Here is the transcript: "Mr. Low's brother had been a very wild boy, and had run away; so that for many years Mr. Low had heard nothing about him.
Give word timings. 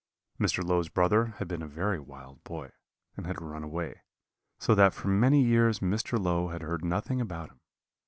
"Mr. 0.39 0.63
Low's 0.67 0.89
brother 0.89 1.35
had 1.37 1.47
been 1.47 1.61
a 1.61 1.67
very 1.67 1.99
wild 1.99 2.43
boy, 2.43 2.71
and 3.15 3.27
had 3.27 3.39
run 3.39 3.61
away; 3.63 4.01
so 4.59 4.73
that 4.73 4.95
for 4.95 5.09
many 5.09 5.43
years 5.43 5.77
Mr. 5.77 6.19
Low 6.19 6.47
had 6.47 6.63
heard 6.63 6.83
nothing 6.83 7.21
about 7.21 7.51
him. 7.51 7.59